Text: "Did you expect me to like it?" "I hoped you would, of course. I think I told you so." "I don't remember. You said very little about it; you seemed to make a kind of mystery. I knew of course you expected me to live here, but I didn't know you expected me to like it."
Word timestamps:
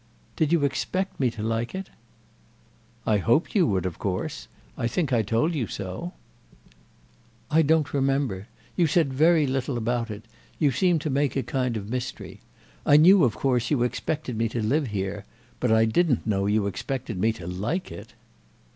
"Did 0.35 0.51
you 0.51 0.65
expect 0.65 1.19
me 1.19 1.29
to 1.29 1.43
like 1.43 1.75
it?" 1.75 1.91
"I 3.05 3.19
hoped 3.19 3.53
you 3.53 3.67
would, 3.67 3.85
of 3.85 3.99
course. 3.99 4.47
I 4.75 4.87
think 4.87 5.13
I 5.13 5.21
told 5.21 5.53
you 5.53 5.67
so." 5.67 6.13
"I 7.51 7.61
don't 7.61 7.93
remember. 7.93 8.47
You 8.75 8.87
said 8.87 9.13
very 9.13 9.45
little 9.45 9.77
about 9.77 10.09
it; 10.09 10.25
you 10.57 10.71
seemed 10.71 11.01
to 11.01 11.11
make 11.11 11.35
a 11.35 11.43
kind 11.43 11.77
of 11.77 11.87
mystery. 11.91 12.41
I 12.83 12.97
knew 12.97 13.23
of 13.23 13.35
course 13.35 13.69
you 13.69 13.83
expected 13.83 14.35
me 14.39 14.49
to 14.49 14.63
live 14.63 14.87
here, 14.87 15.23
but 15.59 15.71
I 15.71 15.85
didn't 15.85 16.25
know 16.25 16.47
you 16.47 16.65
expected 16.65 17.19
me 17.19 17.31
to 17.33 17.45
like 17.45 17.91
it." 17.91 18.13